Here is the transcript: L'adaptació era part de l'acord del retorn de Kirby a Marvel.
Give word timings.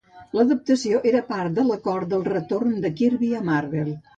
L'adaptació 0.37 1.01
era 1.09 1.21
part 1.27 1.57
de 1.59 1.67
l'acord 1.69 2.11
del 2.15 2.27
retorn 2.31 2.75
de 2.87 2.95
Kirby 3.03 3.33
a 3.43 3.47
Marvel. 3.53 3.97